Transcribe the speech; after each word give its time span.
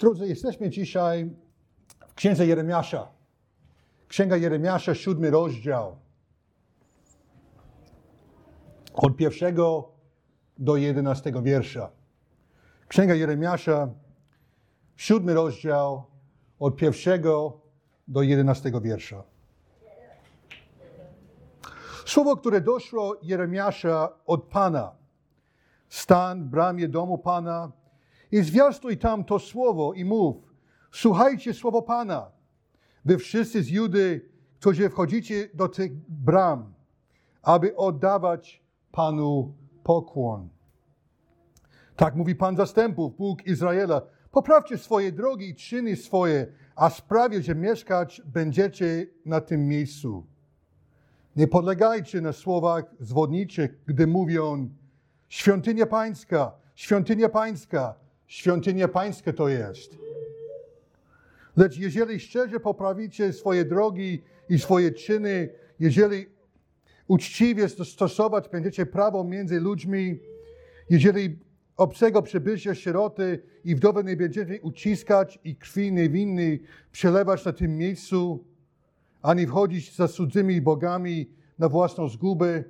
Drodzy, 0.00 0.28
jesteśmy 0.28 0.70
dzisiaj 0.70 1.30
w 2.08 2.14
Księdze 2.14 2.46
Jeremiasza. 2.46 3.08
Księga 4.08 4.36
Jeremiasza, 4.36 4.94
siódmy 4.94 5.30
rozdział. 5.30 5.96
Od 8.94 9.16
pierwszego 9.16 9.92
do 10.58 10.76
jedenastego 10.76 11.42
wiersza. 11.42 11.90
Księga 12.88 13.14
Jeremiasza, 13.14 13.88
siódmy 14.96 15.34
rozdział, 15.34 16.04
od 16.58 16.76
pierwszego 16.76 17.60
do 18.08 18.22
jedenastego 18.22 18.80
wiersza. 18.80 19.22
Słowo, 22.06 22.36
które 22.36 22.60
doszło 22.60 23.16
Jeremiasza 23.22 24.12
od 24.26 24.44
Pana. 24.44 24.92
Stan 25.88 26.44
w 26.44 26.46
bramie 26.46 26.88
domu 26.88 27.18
Pana 27.18 27.72
i 28.32 28.42
zwiastuj 28.42 28.98
tam 28.98 29.24
to 29.24 29.38
słowo 29.38 29.92
i 29.92 30.04
mów. 30.04 30.36
Słuchajcie 30.92 31.54
słowo 31.54 31.82
Pana. 31.82 32.30
Wy 33.04 33.18
wszyscy 33.18 33.62
z 33.62 33.68
Judy, 33.68 34.30
którzy 34.60 34.90
wchodzicie 34.90 35.48
do 35.54 35.68
tych 35.68 35.92
bram, 36.08 36.74
aby 37.42 37.76
oddawać 37.76 38.62
Panu 38.92 39.54
pokłon. 39.84 40.48
Tak 41.96 42.16
mówi 42.16 42.34
Pan 42.34 42.56
zastępów, 42.56 43.16
Bóg 43.16 43.46
Izraela. 43.46 44.02
Poprawcie 44.30 44.78
swoje 44.78 45.12
drogi 45.12 45.48
i 45.48 45.54
czyny 45.54 45.96
swoje, 45.96 46.46
a 46.76 46.90
sprawię, 46.90 47.42
że 47.42 47.54
mieszkać 47.54 48.22
będziecie 48.24 49.06
na 49.24 49.40
tym 49.40 49.68
miejscu. 49.68 50.26
Nie 51.36 51.48
podlegajcie 51.48 52.20
na 52.20 52.32
słowach 52.32 52.84
zwodniczych, 53.00 53.84
gdy 53.86 54.06
mówią 54.06 54.68
świątynia 55.28 55.86
pańska, 55.86 56.52
świątynia 56.74 57.28
pańska, 57.28 57.94
świątynia 58.30 58.88
pańska 58.88 59.32
to 59.32 59.48
jest. 59.48 59.98
Lecz 61.56 61.78
jeżeli 61.78 62.20
szczerze 62.20 62.60
poprawicie 62.60 63.32
swoje 63.32 63.64
drogi 63.64 64.22
i 64.48 64.58
swoje 64.58 64.92
czyny, 64.92 65.48
jeżeli 65.80 66.26
uczciwie 67.08 67.68
stosować 67.68 68.48
będziecie 68.48 68.86
prawo 68.86 69.24
między 69.24 69.60
ludźmi, 69.60 70.20
jeżeli 70.90 71.38
obcego 71.76 72.22
przybycia 72.22 72.74
sieroty 72.74 73.42
i 73.64 73.74
wdowy 73.74 74.04
nie 74.04 74.16
będziecie 74.16 74.60
uciskać 74.62 75.38
i 75.44 75.56
krwi 75.56 75.92
niewinnej 75.92 76.62
przelewać 76.92 77.44
na 77.44 77.52
tym 77.52 77.78
miejscu, 77.78 78.44
ani 79.22 79.46
wchodzić 79.46 79.96
za 79.96 80.08
cudzymi 80.08 80.60
bogami 80.60 81.30
na 81.58 81.68
własną 81.68 82.08
zgubę, 82.08 82.64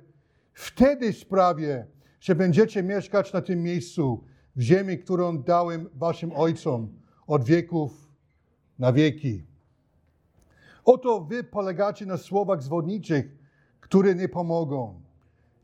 wtedy 0.53 1.13
sprawię, 1.13 1.85
że 2.19 2.35
będziecie 2.35 2.83
mieszkać 2.83 3.33
na 3.33 3.41
tym 3.41 3.63
miejscu, 3.63 4.23
w 4.55 4.61
ziemi, 4.61 4.99
którą 4.99 5.43
dałem 5.43 5.89
waszym 5.93 6.31
ojcom 6.35 6.89
od 7.27 7.43
wieków 7.43 8.09
na 8.79 8.93
wieki. 8.93 9.43
Oto 10.85 11.21
wy 11.21 11.43
polegacie 11.43 12.05
na 12.05 12.17
słowach 12.17 12.63
zwodniczych, 12.63 13.25
które 13.79 14.15
nie 14.15 14.29
pomogą. 14.29 15.01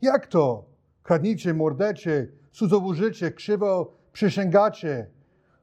Jak 0.02 0.26
to? 0.26 0.64
Kradnicie, 1.02 1.54
mordecie, 1.54 2.28
cudzołożycie, 2.52 3.32
krzywo 3.32 3.94
przysięgacie, 4.12 5.06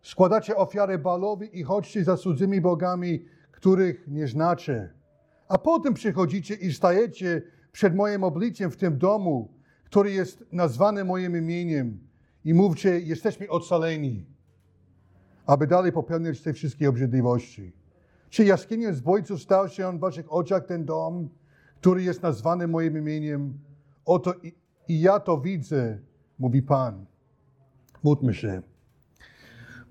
składacie 0.01 0.55
ofiary 0.55 0.97
balowi 0.97 1.59
i 1.59 1.63
chodźcie 1.63 2.03
za 2.03 2.17
cudzymi 2.17 2.61
bogami, 2.61 3.25
których 3.51 4.07
nie 4.07 4.27
znacie. 4.27 4.93
A 5.47 5.57
potem 5.57 5.93
przychodzicie 5.93 6.55
i 6.55 6.73
stajecie 6.73 7.41
przed 7.71 7.95
moim 7.95 8.23
obliczem 8.23 8.71
w 8.71 8.77
tym 8.77 8.97
domu, 8.97 9.53
który 9.85 10.11
jest 10.11 10.45
nazwany 10.51 11.03
moim 11.05 11.37
imieniem 11.37 12.04
i 12.45 12.53
mówcie, 12.53 12.99
jesteśmy 12.99 13.49
ocaleni, 13.49 14.25
aby 15.45 15.67
dalej 15.67 15.91
popełniać 15.91 16.41
te 16.41 16.53
wszystkie 16.53 16.89
obrzydliwości. 16.89 17.71
Czy 18.29 18.45
jaskinią 18.45 18.93
zbójców 18.93 19.41
stał 19.41 19.69
się 19.69 19.97
w 19.97 19.99
waszych 19.99 20.33
oczach 20.33 20.65
ten 20.65 20.85
dom, 20.85 21.29
który 21.79 22.03
jest 22.03 22.23
nazwany 22.23 22.67
moim 22.67 22.97
imieniem? 22.97 23.59
Oto 24.05 24.33
i, 24.43 24.55
i 24.87 25.01
ja 25.01 25.19
to 25.19 25.37
widzę, 25.37 25.99
mówi 26.39 26.61
Pan. 26.61 27.05
Módlmy 28.03 28.33
się. 28.33 28.61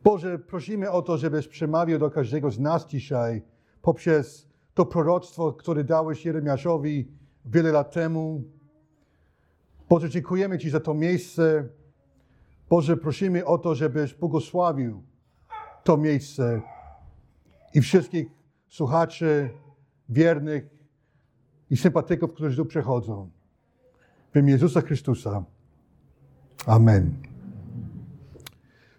Boże, 0.04 0.38
prosimy 0.38 0.90
o 0.90 1.02
to, 1.02 1.18
żebyś 1.18 1.48
przemawiał 1.48 1.98
do 1.98 2.10
każdego 2.10 2.50
z 2.50 2.58
nas 2.58 2.86
dzisiaj 2.86 3.42
poprzez 3.82 4.48
to 4.74 4.86
proroctwo, 4.86 5.52
które 5.52 5.84
dałeś 5.84 6.24
Jeremiaszowi 6.24 7.08
wiele 7.44 7.72
lat 7.72 7.92
temu. 7.92 8.42
Boże, 9.88 10.10
dziękujemy 10.10 10.58
Ci 10.58 10.70
za 10.70 10.80
to 10.80 10.94
miejsce. 10.94 11.68
Boże, 12.68 12.96
prosimy 12.96 13.44
o 13.44 13.58
to, 13.58 13.74
żebyś 13.74 14.14
błogosławił 14.14 15.02
to 15.84 15.96
miejsce 15.96 16.62
i 17.74 17.80
wszystkich 17.80 18.26
słuchaczy, 18.68 19.50
wiernych 20.08 20.64
i 21.70 21.76
sympatyków, 21.76 22.32
którzy 22.32 22.56
tu 22.56 22.64
przechodzą. 22.64 23.30
W 24.32 24.38
imię 24.38 24.52
Jezusa 24.52 24.80
Chrystusa. 24.80 25.44
Amen. 26.66 27.14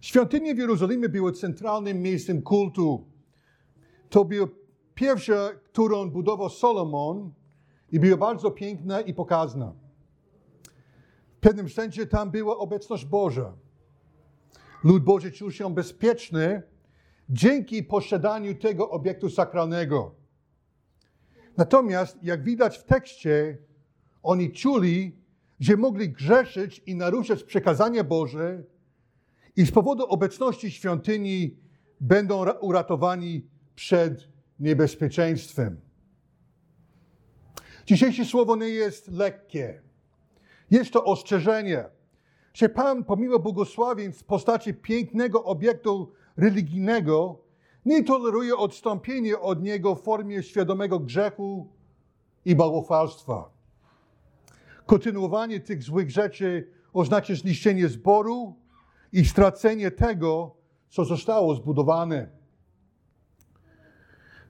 Świątynie 0.01 0.55
w 0.55 0.57
Jerozolimie 0.57 1.09
były 1.09 1.31
centralnym 1.31 2.01
miejscem 2.01 2.41
kultu. 2.41 3.05
To 4.09 4.25
była 4.25 4.47
pierwsza, 4.95 5.49
którą 5.63 6.09
budował 6.09 6.49
Solomon 6.49 7.31
i 7.91 7.99
była 7.99 8.17
bardzo 8.17 8.51
piękna 8.51 9.01
i 9.01 9.13
pokazna. 9.13 9.73
Pewnym 11.45 11.69
sensie 11.69 12.05
tam 12.05 12.31
była 12.31 12.57
obecność 12.57 13.05
Boża. 13.05 13.53
Lud 14.83 15.03
Boży 15.03 15.31
czuł 15.31 15.51
się 15.51 15.73
bezpieczny 15.73 16.61
dzięki 17.29 17.83
posiadaniu 17.83 18.55
tego 18.55 18.89
obiektu 18.89 19.29
sakralnego. 19.29 20.15
Natomiast, 21.57 22.23
jak 22.23 22.43
widać 22.43 22.77
w 22.77 22.83
tekście, 22.83 23.57
oni 24.23 24.51
czuli, 24.51 25.17
że 25.59 25.77
mogli 25.77 26.09
grzeszyć 26.09 26.81
i 26.85 26.95
naruszać 26.95 27.43
przekazanie 27.43 28.03
Boże 28.03 28.63
i 29.55 29.65
z 29.65 29.71
powodu 29.71 30.05
obecności 30.05 30.71
świątyni 30.71 31.57
będą 32.01 32.45
uratowani 32.61 33.47
przed 33.75 34.27
niebezpieczeństwem. 34.59 35.81
Dzisiejsze 37.85 38.25
słowo 38.25 38.55
nie 38.55 38.69
jest 38.69 39.11
lekkie. 39.11 39.84
Jest 40.71 40.91
to 40.91 41.03
ostrzeżenie, 41.03 41.89
że 42.53 42.69
Pan 42.69 43.03
pomimo 43.03 43.39
błogosławieństw 43.39 44.21
w 44.21 44.25
postaci 44.25 44.73
pięknego 44.73 45.43
obiektu 45.43 46.11
religijnego 46.37 47.39
nie 47.85 48.03
toleruje 48.03 48.57
odstąpienia 48.57 49.41
od 49.41 49.63
niego 49.63 49.95
w 49.95 50.01
formie 50.01 50.43
świadomego 50.43 50.99
grzechu 50.99 51.67
i 52.45 52.55
bałwochwalstwa. 52.55 53.49
Kontynuowanie 54.85 55.59
tych 55.59 55.83
złych 55.83 56.11
rzeczy 56.11 56.67
oznacza 56.93 57.35
zniszczenie 57.35 57.87
zboru 57.87 58.55
i 59.13 59.25
stracenie 59.25 59.91
tego, 59.91 60.55
co 60.89 61.05
zostało 61.05 61.55
zbudowane. 61.55 62.29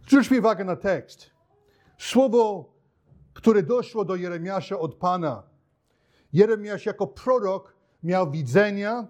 Zwróćmy 0.08 0.40
uwagę 0.40 0.64
na 0.64 0.76
tekst. 0.76 1.30
Słowo, 1.98 2.74
które 3.34 3.64
doszło 3.64 4.06
do 4.06 4.16
Jeremiasza 4.16 4.80
od 4.80 4.96
Pana. 4.96 5.44
Jeremiasz 6.36 6.86
jako 6.86 7.08
prorok 7.08 7.76
miał 8.04 8.32
widzenia 8.32 9.08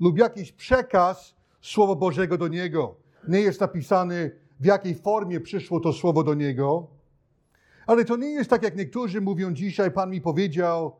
lub 0.00 0.18
jakiś 0.18 0.52
przekaz 0.52 1.34
Słowa 1.60 1.94
Bożego 1.94 2.38
do 2.38 2.48
niego. 2.48 2.96
Nie 3.28 3.40
jest 3.40 3.60
napisane, 3.60 4.30
w 4.60 4.64
jakiej 4.64 4.94
formie 4.94 5.40
przyszło 5.40 5.80
to 5.80 5.92
Słowo 5.92 6.24
do 6.24 6.34
niego. 6.34 6.86
Ale 7.86 8.04
to 8.04 8.16
nie 8.16 8.30
jest 8.30 8.50
tak, 8.50 8.62
jak 8.62 8.76
niektórzy 8.76 9.20
mówią 9.20 9.52
dzisiaj, 9.52 9.90
Pan 9.90 10.10
mi 10.10 10.20
powiedział, 10.20 10.96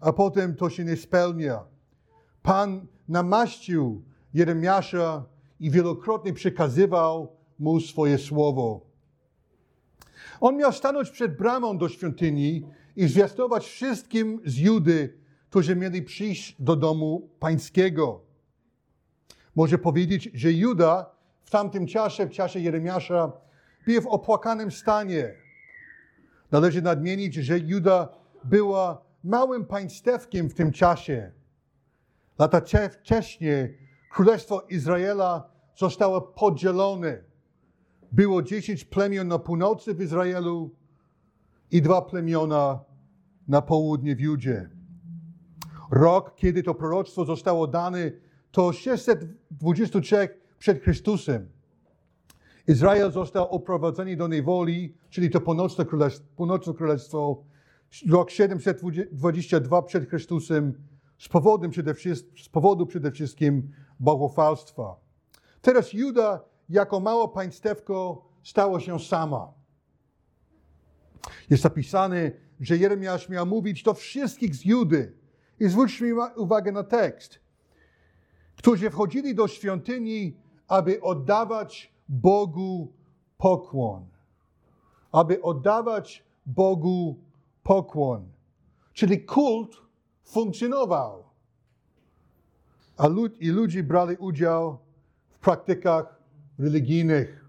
a 0.00 0.12
potem 0.12 0.54
to 0.56 0.70
się 0.70 0.84
nie 0.84 0.96
spełnia. 0.96 1.64
Pan 2.42 2.86
namaścił 3.08 4.02
Jeremiasza 4.34 5.24
i 5.60 5.70
wielokrotnie 5.70 6.32
przekazywał 6.32 7.36
mu 7.58 7.80
swoje 7.80 8.18
słowo. 8.18 8.80
On 10.40 10.56
miał 10.56 10.72
stanąć 10.72 11.10
przed 11.10 11.36
bramą 11.36 11.78
do 11.78 11.88
świątyni 11.88 12.66
i 13.00 13.08
zwiastować 13.08 13.66
wszystkim 13.66 14.40
z 14.44 14.58
Judy, 14.58 15.18
którzy 15.50 15.76
mieli 15.76 16.02
przyjść 16.02 16.56
do 16.62 16.76
domu 16.76 17.30
pańskiego. 17.38 18.20
Może 19.56 19.78
powiedzieć, 19.78 20.30
że 20.34 20.52
Juda 20.52 21.10
w 21.42 21.50
tamtym 21.50 21.86
czasie, 21.86 22.26
w 22.26 22.30
czasie 22.30 22.60
Jeremiasza, 22.60 23.32
był 23.86 24.02
w 24.02 24.06
opłakanym 24.06 24.70
stanie. 24.70 25.34
Należy 26.50 26.82
nadmienić, 26.82 27.34
że 27.34 27.58
Juda 27.58 28.08
była 28.44 29.02
małym 29.24 29.66
państewkiem 29.66 30.50
w 30.50 30.54
tym 30.54 30.72
czasie. 30.72 31.32
Lata 32.38 32.62
wcześniej 32.90 33.78
Królestwo 34.10 34.60
Izraela 34.68 35.50
zostało 35.76 36.20
podzielone. 36.20 37.22
Było 38.12 38.42
dziesięć 38.42 38.84
plemion 38.84 39.28
na 39.28 39.38
północy 39.38 39.94
w 39.94 40.00
Izraelu 40.00 40.70
i 41.70 41.82
dwa 41.82 42.02
plemiona 42.02 42.89
na 43.50 43.62
południe 43.62 44.16
w 44.16 44.20
Judzie. 44.20 44.70
Rok, 45.90 46.34
kiedy 46.34 46.62
to 46.62 46.74
proroctwo 46.74 47.24
zostało 47.24 47.66
dane, 47.66 48.10
to 48.50 48.72
623 48.72 50.28
przed 50.58 50.82
Chrystusem. 50.82 51.48
Izrael 52.68 53.12
został 53.12 53.48
oprowadzony 53.50 54.16
do 54.16 54.28
niewoli, 54.28 54.94
czyli 55.08 55.30
to 55.30 55.40
północne 55.40 55.84
królestwo, 55.84 56.26
północne 56.36 56.74
królestwo 56.74 57.44
rok 58.08 58.30
722 58.30 59.82
przed 59.82 60.08
Chrystusem, 60.08 60.72
z, 61.18 61.28
powodem 61.28 61.70
przede 61.70 61.94
z 62.42 62.48
powodu 62.48 62.86
przede 62.86 63.10
wszystkim 63.10 63.70
bałwochwalstwa. 64.00 64.96
Teraz 65.62 65.92
Juda 65.92 66.40
jako 66.68 67.00
mało 67.00 67.28
państewko 67.28 68.24
stało 68.42 68.80
się 68.80 68.98
sama. 68.98 69.52
Jest 71.50 71.64
napisane, 71.64 72.30
że 72.60 72.76
Jeremiasz 72.76 73.28
miał 73.28 73.46
mówić 73.46 73.82
do 73.82 73.94
wszystkich 73.94 74.54
z 74.54 74.64
Judy. 74.64 75.12
I 75.60 75.68
zwróćmy 75.68 76.34
uwagę 76.36 76.72
na 76.72 76.82
tekst. 76.82 77.40
Którzy 78.56 78.90
wchodzili 78.90 79.34
do 79.34 79.48
świątyni, 79.48 80.36
aby 80.68 81.00
oddawać 81.00 81.92
Bogu 82.08 82.92
pokłon. 83.38 84.06
Aby 85.12 85.42
oddawać 85.42 86.24
Bogu 86.46 87.18
pokłon. 87.62 88.28
Czyli 88.92 89.24
kult 89.24 89.76
funkcjonował. 90.24 91.24
A 92.96 93.06
lud, 93.06 93.40
i 93.40 93.48
ludzie 93.48 93.82
brali 93.82 94.16
udział 94.16 94.78
w 95.28 95.38
praktykach 95.38 96.20
religijnych. 96.58 97.39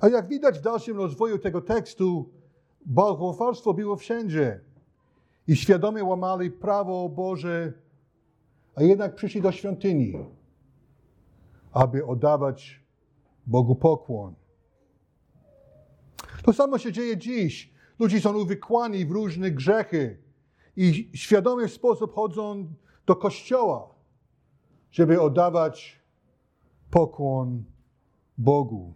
A 0.00 0.08
jak 0.08 0.28
widać 0.28 0.58
w 0.58 0.62
dalszym 0.62 0.96
rozwoju 0.96 1.38
tego 1.38 1.60
tekstu, 1.60 2.30
bałwochwalstwo 2.86 3.74
było 3.74 3.96
wszędzie. 3.96 4.60
I 5.48 5.56
świadomie 5.56 6.04
łamali 6.04 6.50
prawo 6.50 7.08
Boże, 7.08 7.72
a 8.74 8.82
jednak 8.82 9.14
przyszli 9.14 9.42
do 9.42 9.52
świątyni, 9.52 10.12
aby 11.72 12.06
oddawać 12.06 12.80
Bogu 13.46 13.74
pokłon. 13.74 14.34
To 16.42 16.52
samo 16.52 16.78
się 16.78 16.92
dzieje 16.92 17.16
dziś. 17.16 17.72
Ludzie 17.98 18.20
są 18.20 18.38
uwikłani 18.38 19.06
w 19.06 19.10
różne 19.10 19.50
grzechy 19.50 20.18
i 20.76 21.10
świadomie 21.14 21.68
w 21.68 21.72
sposób 21.72 22.14
chodzą 22.14 22.74
do 23.06 23.16
kościoła, 23.16 23.94
żeby 24.90 25.20
oddawać 25.20 26.00
pokłon 26.90 27.64
Bogu. 28.38 28.94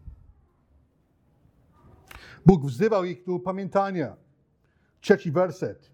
Bóg 2.47 2.67
wzywał 2.67 3.05
ich 3.05 3.25
do 3.25 3.39
pamiętania. 3.39 4.17
Trzeci 5.01 5.33
werset. 5.33 5.91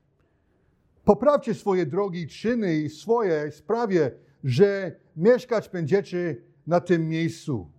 Poprawcie 1.04 1.54
swoje 1.54 1.86
drogi, 1.86 2.28
czyny 2.28 2.74
i 2.74 2.90
swoje 2.90 3.52
sprawie, 3.52 4.10
że 4.44 4.92
mieszkać 5.16 5.68
będziecie 5.68 6.36
na 6.66 6.80
tym 6.80 7.08
miejscu. 7.08 7.70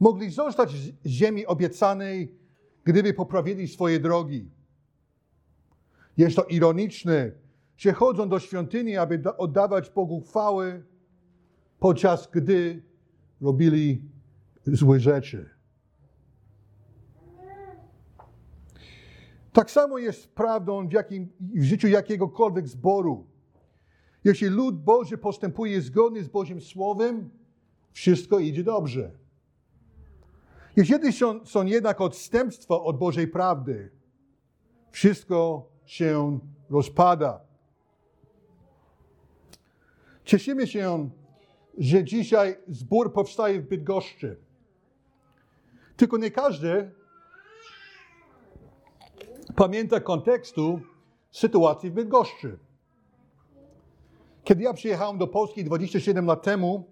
Mogli 0.00 0.30
zostać 0.30 0.70
z 0.70 0.92
ziemi 1.06 1.46
obiecanej, 1.46 2.34
gdyby 2.84 3.14
poprawili 3.14 3.68
swoje 3.68 4.00
drogi. 4.00 4.50
Jest 6.16 6.36
to 6.36 6.44
ironiczne, 6.44 7.32
że 7.76 7.92
chodzą 7.92 8.28
do 8.28 8.38
świątyni, 8.38 8.96
aby 8.96 9.22
oddawać 9.38 9.90
Bogu 9.90 10.20
chwały, 10.20 10.84
podczas 11.78 12.28
gdy 12.32 12.82
robili 13.40 14.02
złe 14.66 15.00
rzeczy. 15.00 15.59
Tak 19.52 19.70
samo 19.70 19.98
jest 19.98 20.34
prawdą 20.34 20.88
w, 20.88 20.92
jakim, 20.92 21.28
w 21.40 21.62
życiu 21.62 21.88
jakiegokolwiek 21.88 22.68
zboru. 22.68 23.26
Jeśli 24.24 24.48
lud 24.48 24.82
Boży 24.82 25.18
postępuje 25.18 25.80
zgodnie 25.80 26.22
z 26.22 26.28
Bożym 26.28 26.60
Słowem, 26.60 27.30
wszystko 27.92 28.38
idzie 28.38 28.64
dobrze. 28.64 29.10
Jeśli 30.76 31.12
są, 31.12 31.46
są 31.46 31.64
jednak 31.64 32.00
odstępstwa 32.00 32.80
od 32.80 32.98
Bożej 32.98 33.28
prawdy, 33.28 33.90
wszystko 34.90 35.68
się 35.84 36.38
rozpada. 36.70 37.40
Cieszymy 40.24 40.66
się, 40.66 41.10
że 41.78 42.04
dzisiaj 42.04 42.56
zbór 42.68 43.12
powstaje 43.12 43.60
w 43.60 43.68
Bydgoszczy. 43.68 44.36
Tylko 45.96 46.18
nie 46.18 46.30
każdy 46.30 46.90
pamięta 49.56 50.00
kontekstu 50.00 50.80
sytuacji 51.30 51.90
w 51.90 51.94
Bydgoszczy. 51.94 52.58
Kiedy 54.44 54.62
ja 54.62 54.74
przyjechałem 54.74 55.18
do 55.18 55.26
Polski 55.26 55.64
27 55.64 56.26
lat 56.26 56.42
temu, 56.42 56.84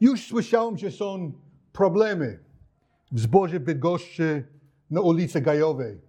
już 0.00 0.26
słyszałem, 0.26 0.78
że 0.78 0.90
są 0.90 1.32
problemy 1.72 2.38
w 3.12 3.20
zborze 3.20 3.60
Bydgoszczy 3.60 4.44
na 4.90 5.00
ulicy 5.00 5.40
Gajowej. 5.40 6.00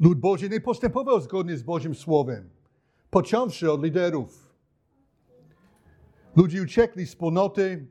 Lud 0.00 0.20
Boży 0.20 0.48
nie 0.48 0.60
postępował 0.60 1.20
zgodnie 1.20 1.56
z 1.56 1.62
Bożym 1.62 1.94
Słowem, 1.94 2.50
począwszy 3.10 3.72
od 3.72 3.84
liderów. 3.84 4.54
Ludzie 6.36 6.62
uciekli 6.62 7.06
z 7.06 7.08
wspólnoty 7.08 7.86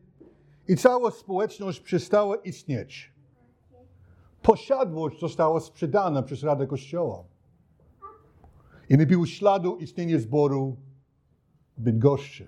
i 0.67 0.75
cała 0.77 1.11
społeczność 1.11 1.79
przestała 1.79 2.35
istnieć 2.35 3.14
posiadłość 4.45 5.19
została 5.19 5.59
sprzedana 5.59 6.23
przez 6.23 6.43
Radę 6.43 6.67
Kościoła. 6.67 7.23
I 8.89 8.97
nie 8.97 9.05
było 9.05 9.25
śladu 9.25 9.75
istnienia 9.75 10.19
zboru 10.19 10.77
Bydgoszczy. 11.77 12.47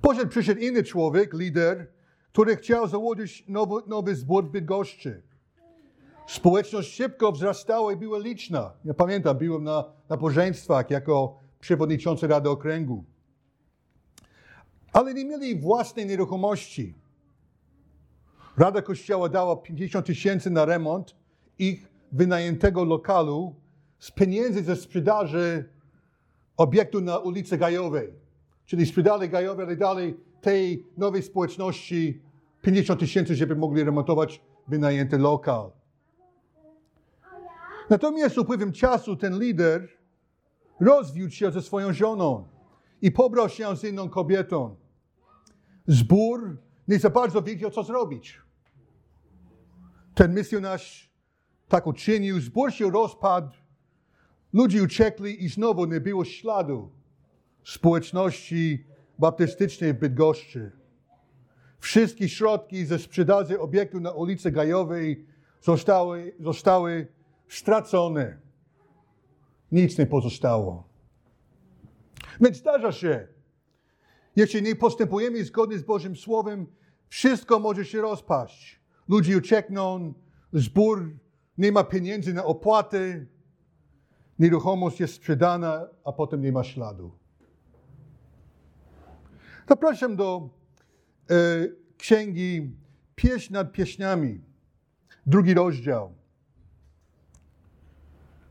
Potem 0.00 0.28
przyszedł 0.28 0.60
inny 0.60 0.82
człowiek, 0.82 1.34
lider, 1.34 1.92
który 2.32 2.56
chciał 2.56 2.88
założyć 2.88 3.44
nowy, 3.48 3.74
nowy 3.86 4.14
zbór 4.14 4.50
Bydgoszczy. 4.50 5.22
Społeczność 6.26 6.94
szybko 6.94 7.32
wzrastała 7.32 7.92
i 7.92 7.96
była 7.96 8.18
liczna. 8.18 8.72
Ja 8.84 8.94
pamiętam, 8.94 9.38
byłem 9.38 9.64
na 9.64 9.84
nabożeństwach 10.08 10.90
jako 10.90 11.38
przewodniczący 11.60 12.26
Rady 12.26 12.50
Okręgu. 12.50 13.04
Ale 14.92 15.14
nie 15.14 15.24
mieli 15.24 15.60
własnej 15.60 16.06
nieruchomości. 16.06 16.99
Rada 18.56 18.82
Kościoła 18.82 19.28
dała 19.28 19.56
50 19.56 20.06
tysięcy 20.06 20.50
na 20.50 20.64
remont 20.64 21.14
ich 21.58 21.88
wynajętego 22.12 22.84
lokalu 22.84 23.54
z 23.98 24.10
pieniędzy 24.10 24.62
ze 24.62 24.76
sprzedaży 24.76 25.68
obiektu 26.56 27.00
na 27.00 27.18
ulicy 27.18 27.58
Gajowej. 27.58 28.12
Czyli 28.66 28.86
sprzedali 28.86 29.28
Gajowej, 29.28 29.66
ale 29.66 29.76
dali 29.76 30.14
tej 30.40 30.86
nowej 30.96 31.22
społeczności 31.22 32.22
50 32.62 33.00
tysięcy, 33.00 33.34
żeby 33.34 33.56
mogli 33.56 33.84
remontować 33.84 34.40
wynajęty 34.68 35.18
lokal. 35.18 35.70
Natomiast 37.90 38.38
upływem 38.38 38.72
czasu 38.72 39.16
ten 39.16 39.38
lider 39.38 39.88
rozwiódł 40.80 41.32
się 41.32 41.50
ze 41.50 41.62
swoją 41.62 41.92
żoną 41.92 42.48
i 43.02 43.12
pobrał 43.12 43.48
się 43.48 43.76
z 43.76 43.84
inną 43.84 44.08
kobietą. 44.08 44.76
Zbór 45.86 46.56
nie 46.90 46.98
za 46.98 47.10
bardzo 47.10 47.42
wiedział, 47.42 47.70
co 47.70 47.82
zrobić. 47.82 48.40
Ten 50.14 50.34
misjonarz 50.34 51.10
tak 51.68 51.86
uczynił, 51.86 52.40
zbór 52.40 52.72
się 52.72 52.90
rozpadł, 52.90 53.52
ludzie 54.52 54.82
uciekli 54.82 55.44
i 55.44 55.48
znowu 55.48 55.86
nie 55.86 56.00
było 56.00 56.24
śladu 56.24 56.90
społeczności 57.64 58.84
baptystycznej 59.18 59.94
w 59.94 59.98
Bydgoszczy. 59.98 60.72
Wszystkie 61.78 62.28
środki 62.28 62.86
ze 62.86 62.98
sprzedaży 62.98 63.60
obiektu 63.60 64.00
na 64.00 64.12
ulicy 64.12 64.50
Gajowej 64.50 65.26
zostały, 65.60 66.34
zostały 66.40 67.06
stracone. 67.48 68.38
Nic 69.72 69.98
nie 69.98 70.06
pozostało. 70.06 70.88
Więc 72.40 72.56
zdarza 72.56 72.92
się, 72.92 73.28
jeśli 74.36 74.62
nie 74.62 74.76
postępujemy 74.76 75.44
zgodnie 75.44 75.78
z 75.78 75.82
Bożym 75.82 76.16
Słowem, 76.16 76.66
wszystko 77.10 77.58
może 77.58 77.84
się 77.84 78.00
rozpaść. 78.00 78.80
Ludzie 79.08 79.36
uciekną, 79.36 80.14
zbór 80.52 81.16
nie 81.58 81.72
ma 81.72 81.84
pieniędzy 81.84 82.34
na 82.34 82.44
opłaty, 82.44 83.26
nieruchomość 84.38 85.00
jest 85.00 85.14
sprzedana, 85.14 85.86
a 86.04 86.12
potem 86.12 86.42
nie 86.42 86.52
ma 86.52 86.64
śladu. 86.64 87.12
Zapraszam 89.68 90.16
do 90.16 90.50
e, 91.30 91.34
księgi 91.96 92.76
Pieśń 93.14 93.52
nad 93.52 93.72
pieśniami, 93.72 94.40
drugi 95.26 95.54
rozdział, 95.54 96.14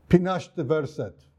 15 0.08 0.64
werset. 0.64 1.30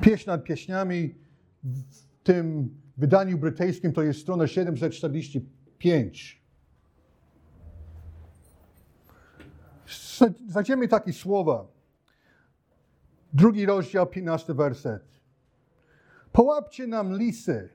Pieśń 0.00 0.30
nad 0.30 0.44
pieśniami 0.44 1.14
w 1.64 2.22
tym 2.22 2.74
wydaniu 2.96 3.38
brytyjskim 3.38 3.92
to 3.92 4.02
jest 4.02 4.20
strona 4.20 4.46
745. 4.46 6.42
Znajdziemy 10.48 10.88
takie 10.88 11.12
słowa. 11.12 11.66
Drugi 13.32 13.66
rozdział, 13.66 14.06
15 14.06 14.54
werset. 14.54 15.02
Połapcie 16.32 16.86
nam 16.86 17.18
lisy, 17.18 17.68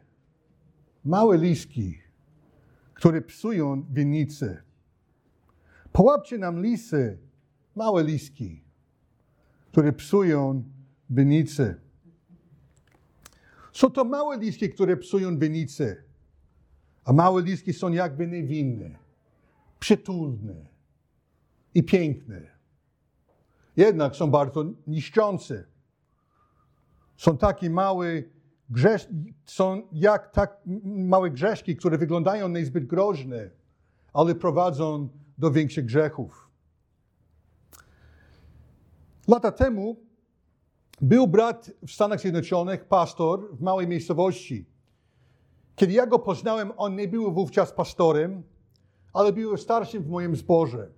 małe 1.06 1.38
liski, 1.38 1.98
które 2.94 3.22
psują 3.22 3.86
winnice. 3.92 4.64
Połapcie 5.92 6.38
nam 6.38 6.62
lisy, 6.62 7.18
małe 7.76 8.04
liski, 8.04 8.64
które 9.72 9.94
psują 9.94 10.64
winnice. 11.10 11.76
Są 13.74 13.92
to 13.92 14.06
małe 14.06 14.38
liski, 14.38 14.70
które 14.70 14.98
psują 14.98 15.40
winnice, 15.40 16.04
a 17.06 17.14
małe 17.14 17.42
liski 17.42 17.74
są 17.74 17.92
jakby 17.92 18.28
niewinne, 18.28 19.00
przytulne 19.80 20.66
i 21.74 21.84
piękne. 21.84 22.42
Jednak 23.78 24.16
są 24.16 24.32
bardzo 24.32 24.66
niszczące. 24.88 25.64
Są 27.18 27.38
takie 27.38 27.70
małe 27.70 28.24
są 29.46 29.88
jak 29.92 30.32
tak 30.32 30.62
małe 30.86 31.32
grzeszki, 31.32 31.76
które 31.76 31.98
wyglądają 31.98 32.50
niezbyt 32.50 32.86
groźne, 32.86 33.50
ale 34.14 34.36
prowadzą 34.36 35.10
do 35.38 35.52
większych 35.52 35.86
grzechów. 35.86 36.50
Lata 39.28 39.52
temu 39.52 40.11
był 41.02 41.28
brat 41.28 41.72
w 41.88 41.92
Stanach 41.92 42.20
Zjednoczonych, 42.20 42.86
pastor 42.86 43.56
w 43.56 43.62
małej 43.62 43.88
miejscowości. 43.88 44.66
Kiedy 45.76 45.94
ja 45.94 46.08
go 46.08 46.20
poznałem, 46.20 46.72
on 46.78 46.96
nie 46.96 47.08
był 47.08 47.32
wówczas 47.32 47.72
pastorem, 47.72 48.44
ale 49.14 49.34
był 49.34 49.58
starszym 49.58 50.04
w 50.04 50.10
moim 50.10 50.36
zborze. 50.36 50.90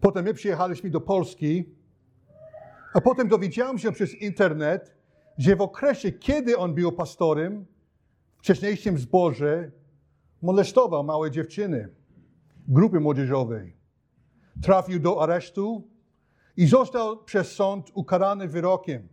Potem 0.00 0.24
my 0.24 0.34
przyjechaliśmy 0.34 0.90
do 0.90 1.00
Polski, 1.00 1.64
a 2.94 3.00
potem 3.00 3.28
dowiedziałem 3.28 3.78
się 3.78 3.92
przez 3.92 4.14
internet, 4.14 4.94
że 5.38 5.56
w 5.56 5.60
okresie, 5.60 6.12
kiedy 6.12 6.58
on 6.58 6.74
był 6.74 6.92
pastorem, 6.92 7.66
w 8.36 8.38
wcześniejszym 8.38 8.98
zborze, 8.98 9.70
molestował 10.42 11.04
małe 11.04 11.30
dziewczyny 11.30 11.88
grupy 12.68 13.00
młodzieżowej. 13.00 13.76
Trafił 14.62 15.00
do 15.00 15.22
aresztu 15.22 15.88
i 16.56 16.66
został 16.66 17.24
przez 17.24 17.52
sąd 17.52 17.90
ukarany 17.94 18.48
wyrokiem. 18.48 19.08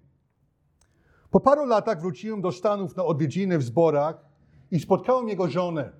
Po 1.31 1.39
paru 1.39 1.65
latach 1.65 2.01
wróciłem 2.01 2.41
do 2.41 2.51
Stanów 2.51 2.95
na 2.95 3.05
odwiedziny 3.05 3.57
w 3.57 3.63
zborach 3.63 4.25
i 4.71 4.79
spotkałem 4.79 5.29
jego 5.29 5.47
żonę. 5.47 5.91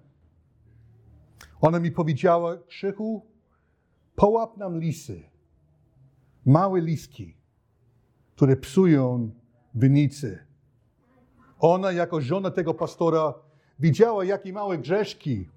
Ona 1.62 1.80
mi 1.80 1.92
powiedziała, 1.92 2.58
Krzychu, 2.68 3.26
połap 4.16 4.58
nam 4.58 4.80
lisy, 4.80 5.24
małe 6.46 6.82
liski, 6.82 7.38
które 8.36 8.56
psują 8.56 9.32
winnicy. 9.76 10.46
Ona 11.60 11.92
jako 11.92 12.22
żona 12.22 12.52
tego 12.52 12.74
pastora 12.74 13.34
widziała, 13.80 14.26
jakie 14.26 14.54
małe 14.54 14.78
grzeszki 14.78 15.50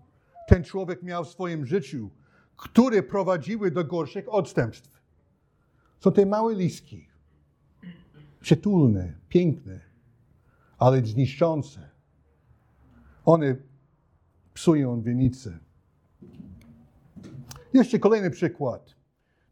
ten 0.49 0.65
człowiek 0.65 1.03
miał 1.03 1.25
w 1.25 1.29
swoim 1.29 1.67
życiu, 1.67 2.11
które 2.57 3.03
prowadziły 3.03 3.71
do 3.71 3.85
gorszych 3.85 4.35
odstępstw. 4.35 4.96
Są 6.01 6.13
te 6.13 6.27
małe 6.27 6.55
liski, 6.55 7.09
przytulne, 8.41 9.13
piękne, 9.29 9.81
ale 10.79 11.07
zniszczące. 11.07 11.91
One 13.25 13.57
psują 14.55 15.03
winnice. 15.03 15.59
Jeszcze 17.75 17.99
kolejny 17.99 18.31
przykład. 18.31 18.95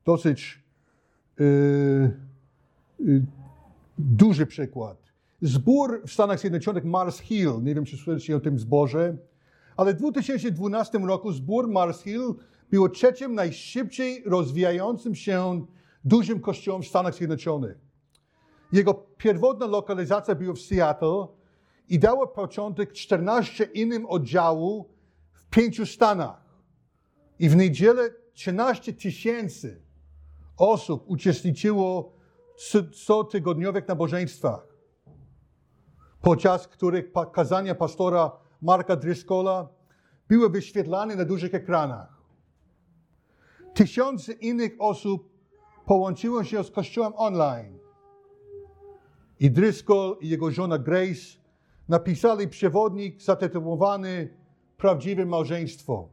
Dosyć 0.05 0.63
yy, 1.39 1.47
yy, 3.01 3.23
duży 3.99 4.47
przykład. 4.47 5.05
Zbór 5.43 6.03
w 6.07 6.13
Stanach 6.13 6.41
Zjednoczonych 6.41 6.85
Mars 6.85 7.19
Hill, 7.19 7.63
nie 7.63 7.75
wiem 7.75 7.85
czy 7.85 7.97
słyszeliście 7.97 8.37
o 8.37 8.41
tym 8.41 8.59
zborze, 8.59 9.17
ale 9.77 9.95
w 9.95 9.97
2012 9.97 10.99
roku 10.99 11.33
zbór 11.33 11.69
Mars 11.69 12.03
Hill 12.03 12.35
był 12.71 12.89
trzecim 12.89 13.35
najszybciej 13.35 14.23
rozwijającym 14.27 15.15
się 15.15 15.67
dużym 16.05 16.41
kościołem 16.41 16.83
w 16.83 16.87
Stanach 16.87 17.15
Zjednoczonych. 17.15 17.79
Jego 18.73 18.95
pierwotna 18.95 19.67
lokalizacja 19.67 20.35
była 20.35 20.55
w 20.55 20.59
Seattle 20.59 21.27
i 21.89 21.99
dała 21.99 22.27
początek 22.27 22.93
14 22.93 23.65
innym 23.65 24.07
oddziału 24.07 24.91
w 25.33 25.47
pięciu 25.51 25.87
stanach. 25.87 26.45
I 27.39 27.49
w 27.49 27.57
niedzielę 27.57 28.11
13 28.33 28.93
tysięcy 28.93 29.83
osób 30.57 31.05
uczestniczyło 31.07 32.13
w 32.59 33.07
cotygodniowych 33.07 33.89
nabożeństwach, 33.89 34.67
podczas 36.21 36.69
których 36.69 37.13
kazania 37.33 37.75
pastora 37.75 38.33
Marka 38.63 38.97
Driscolla 38.97 39.69
były 40.29 40.51
wyświetlane 40.51 41.17
na 41.17 41.25
dużych 41.25 41.55
ekranach. 41.55 42.23
Tysiące 43.75 44.33
innych 44.33 44.73
osób 44.79 45.34
połączyło 45.87 46.45
się 46.45 46.65
z 46.65 46.71
kościołem 46.71 47.13
online. 47.17 47.79
I 49.41 49.51
Driscoll 49.51 50.17
i 50.21 50.29
jego 50.29 50.51
żona 50.51 50.79
Grace 50.79 51.39
napisali 51.89 52.49
przewodnik 52.49 53.23
zatytułowany 53.23 54.37
Prawdziwe 54.77 55.27
Małżeństwo, 55.27 56.09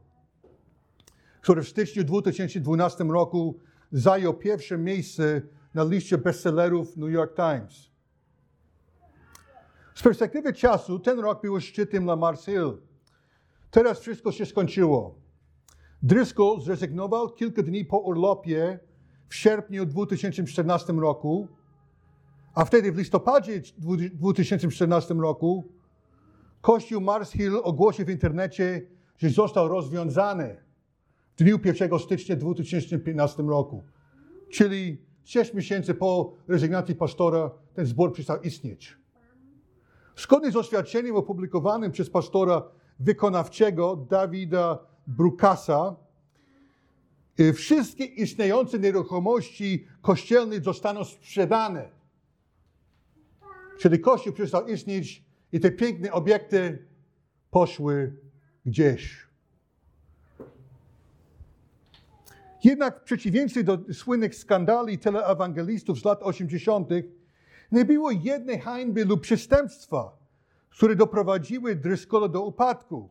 który 1.40 1.62
w 1.62 1.68
styczniu 1.68 2.04
2012 2.04 3.04
roku 3.04 3.58
zajął 3.92 4.34
pierwsze 4.34 4.78
miejsce 4.78 5.42
na 5.74 5.84
liście 5.84 6.18
bestsellerów 6.18 6.96
New 6.96 7.10
York 7.10 7.36
Times. 7.36 7.90
Z 9.94 10.02
perspektywy 10.02 10.52
czasu 10.52 10.98
ten 10.98 11.20
rok 11.20 11.42
był 11.42 11.60
szczytem 11.60 12.04
dla 12.04 12.16
Mars 12.16 12.44
Hill. 12.44 12.78
Teraz 13.70 14.00
wszystko 14.00 14.32
się 14.32 14.46
skończyło. 14.46 15.14
Driscoll 16.02 16.60
zrezygnował 16.60 17.30
kilka 17.30 17.62
dni 17.62 17.84
po 17.84 17.98
urlopie 17.98 18.78
w 19.32 19.34
sierpniu 19.34 19.86
2014 19.86 20.92
roku, 20.92 21.48
a 22.54 22.64
wtedy 22.64 22.92
w 22.92 22.96
listopadzie 22.96 23.62
2014 24.14 25.14
roku 25.14 25.68
Kościół 26.60 27.00
Mars 27.00 27.32
Hill 27.32 27.56
ogłosił 27.62 28.06
w 28.06 28.10
internecie, 28.10 28.86
że 29.18 29.30
został 29.30 29.68
rozwiązany 29.68 30.56
w 31.36 31.42
dniu 31.42 31.58
1 31.64 31.98
stycznia 31.98 32.36
2015 32.36 33.42
roku. 33.42 33.82
Czyli 34.50 35.04
6 35.24 35.54
miesięcy 35.54 35.94
po 35.94 36.32
rezygnacji 36.48 36.94
pastora 36.94 37.50
ten 37.74 37.86
zbór 37.86 38.12
przestał 38.12 38.42
istnieć. 38.42 38.96
Zgodnie 40.16 40.50
z 40.50 40.56
oświadczeniem 40.56 41.16
opublikowanym 41.16 41.92
przez 41.92 42.10
pastora 42.10 42.62
wykonawczego 43.00 43.96
Dawida 43.96 44.78
Brukasa, 45.06 45.96
wszystkie 47.54 48.04
istniejące 48.04 48.78
nieruchomości 48.78 49.86
kościelne 50.02 50.60
zostaną 50.60 51.04
sprzedane. 51.04 51.88
Czyli 53.78 54.00
Kościół 54.00 54.32
przestał 54.32 54.66
istnieć 54.66 55.24
i 55.52 55.60
te 55.60 55.70
piękne 55.70 56.12
obiekty 56.12 56.78
poszły 57.50 58.12
gdzieś. 58.66 59.26
Jednak 62.64 63.00
w 63.00 63.02
przeciwieństwie 63.02 63.64
do 63.64 63.78
słynnych 63.92 64.34
skandali 64.34 64.98
teleewangelistów 64.98 65.98
z 65.98 66.04
lat 66.04 66.22
80., 66.22 66.88
nie 67.72 67.84
było 67.84 68.10
jednej 68.10 68.60
hańby 68.60 69.04
lub 69.04 69.20
przestępstwa, 69.20 70.16
które 70.70 70.96
doprowadziły 70.96 71.76
Driscolla 71.76 72.28
do 72.28 72.42
upadku. 72.42 73.08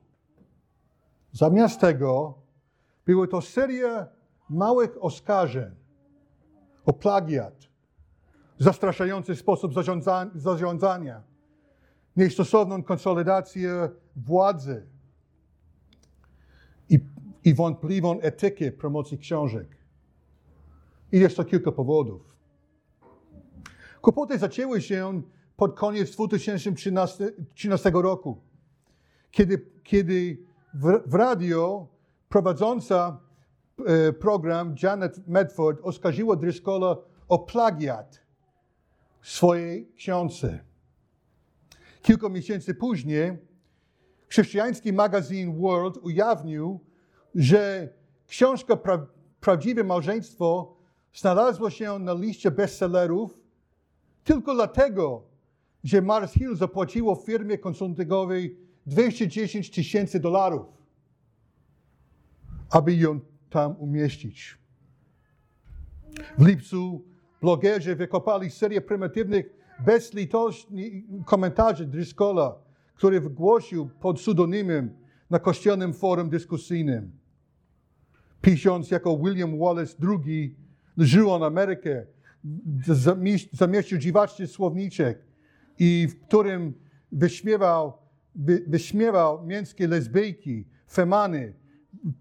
Zamiast 1.31 1.79
tego 1.79 2.40
były 3.05 3.27
to 3.27 3.41
seria 3.41 4.07
małych 4.49 5.03
oskarżeń 5.03 5.75
o 6.85 6.93
plagiat, 6.93 7.67
zastraszający 8.59 9.35
sposób 9.35 9.73
zarządzania, 10.35 11.23
niestosowną 12.15 12.83
konsolidację 12.83 13.89
władzy 14.15 14.87
i, 16.89 16.99
i 17.43 17.53
wątpliwą 17.53 18.19
etykę 18.19 18.71
promocji 18.71 19.17
książek. 19.17 19.77
I 21.11 21.19
jest 21.19 21.37
to 21.37 21.45
kilka 21.45 21.71
powodów. 21.71 22.35
Kłopoty 24.01 24.37
zaczęły 24.37 24.81
się 24.81 25.21
pod 25.57 25.75
koniec 25.75 26.11
2013 26.11 27.91
roku, 27.93 28.41
kiedy, 29.31 29.65
kiedy 29.83 30.37
w, 30.73 31.09
w 31.09 31.13
radio 31.13 31.87
prowadząca 32.31 33.19
e, 33.85 34.13
program 34.13 34.75
Janet 34.83 35.27
Medford 35.27 35.79
oskarżyła 35.83 36.35
Driscolla 36.35 36.97
o 37.27 37.39
plagiat 37.39 38.19
swojej 39.21 39.91
książce. 39.95 40.59
Kilka 42.01 42.29
miesięcy 42.29 42.75
później 42.75 43.37
chrześcijański 44.27 44.93
magazyn 44.93 45.61
World 45.61 45.97
ujawnił, 45.97 46.79
że 47.35 47.89
książka 48.27 48.75
pra, 48.75 49.07
Prawdziwe 49.39 49.83
Małżeństwo 49.83 50.75
znalazła 51.13 51.71
się 51.71 51.99
na 51.99 52.13
liście 52.13 52.51
bestsellerów 52.51 53.39
tylko 54.23 54.53
dlatego, 54.53 55.23
że 55.83 56.01
Mars 56.01 56.33
Hill 56.33 56.55
zapłaciło 56.55 57.15
firmie 57.15 57.57
konsultingowej 57.57 58.57
210 58.85 59.71
tysięcy 59.71 60.19
dolarów, 60.19 60.80
aby 62.71 62.95
ją 62.95 63.19
tam 63.49 63.75
umieścić. 63.79 64.57
W 66.37 66.45
lipcu 66.45 67.05
blogerzy 67.41 67.95
wykopali 67.95 68.49
serię 68.49 68.81
prymitywnych, 68.81 69.45
bezlitośnych 69.85 70.93
komentarzy 71.25 71.85
Driscolla, 71.85 72.55
który 72.95 73.21
wygłosił 73.21 73.89
pod 73.99 74.17
pseudonimem 74.17 74.93
na 75.29 75.39
kościelnym 75.39 75.93
forum 75.93 76.29
dyskusyjnym. 76.29 77.11
Pisząc 78.41 78.91
jako 78.91 79.17
William 79.17 79.59
Wallace 79.59 79.95
II, 80.09 80.55
żył 80.97 81.31
on 81.31 81.43
Amerykę, 81.43 82.05
zamieścił 83.53 83.97
dziwaczny 83.97 84.47
słowniczek, 84.47 85.25
i 85.79 86.07
w 86.07 86.27
którym 86.27 86.73
wyśmiewał, 87.11 87.93
wy, 88.35 88.63
wyśmiewał 88.67 89.45
męskie 89.45 89.87
lesbijki, 89.87 90.67
femany, 90.87 91.53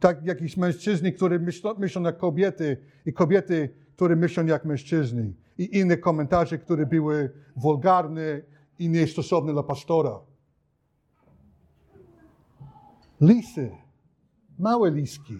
tak 0.00 0.24
jakieś 0.24 0.56
mężczyzny, 0.56 1.12
które 1.12 1.38
myślą, 1.38 1.74
myślą 1.78 2.02
jak 2.02 2.16
kobiety 2.16 2.76
i 3.06 3.12
kobiety, 3.12 3.74
które 3.96 4.16
myślą 4.16 4.46
jak 4.46 4.64
mężczyzny. 4.64 5.32
I 5.58 5.78
inne 5.78 5.96
komentarze, 5.96 6.58
które 6.58 6.86
były 6.86 7.30
wulgarne 7.56 8.40
i 8.78 8.88
niestosowne 8.88 9.52
dla 9.52 9.62
pastora. 9.62 10.20
Lisy, 13.20 13.70
małe 14.58 14.90
liski, 14.90 15.38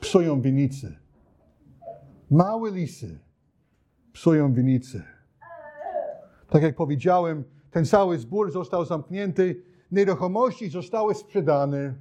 psują 0.00 0.40
winnice. 0.40 0.98
Małe 2.30 2.70
lisy 2.70 3.18
psują 4.12 4.52
winnice. 4.52 5.02
Tak 6.50 6.62
jak 6.62 6.76
powiedziałem, 6.76 7.44
ten 7.70 7.84
cały 7.84 8.18
zbór 8.18 8.52
został 8.52 8.84
zamknięty, 8.84 9.62
nieruchomości 9.92 10.70
zostały 10.70 11.14
sprzedane, 11.14 11.94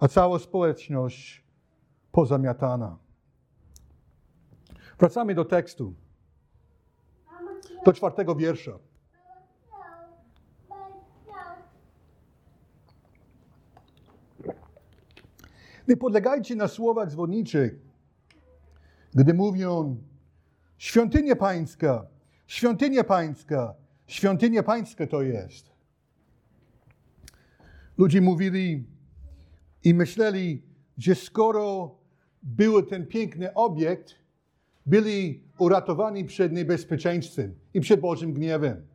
a 0.00 0.08
cała 0.08 0.38
społeczność 0.38 1.44
pozamiatana. 2.12 2.98
Wracamy 4.98 5.34
do 5.34 5.44
tekstu, 5.44 5.94
do 7.84 7.92
czwartego 7.92 8.34
wiersza. 8.34 8.78
Nie 15.88 15.96
podlegajcie 15.96 16.56
na 16.56 16.68
słowach 16.68 17.10
zwodniczych, 17.10 17.74
gdy 19.14 19.34
mówią 19.34 19.96
świątynia 20.78 21.36
pańska, 21.36 22.06
świątynia 22.46 23.04
pańska, 23.04 23.74
świątynia 24.06 24.62
pańska 24.62 25.06
to 25.06 25.22
jest. 25.22 25.70
Ludzie 27.98 28.20
mówili 28.20 28.84
i 29.84 29.94
myśleli, 29.94 30.62
że 30.98 31.14
skoro 31.14 31.94
był 32.42 32.82
ten 32.82 33.06
piękny 33.06 33.54
obiekt, 33.54 34.14
byli 34.86 35.42
uratowani 35.58 36.24
przed 36.24 36.52
niebezpieczeństwem 36.52 37.54
i 37.74 37.80
przed 37.80 38.00
Bożym 38.00 38.32
gniewem. 38.32 38.86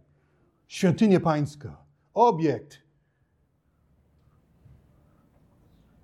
Świątynia 0.68 1.20
pańska, 1.20 1.78
obiekt. 2.14 2.84